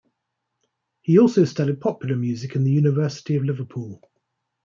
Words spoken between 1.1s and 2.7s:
also studied popular music in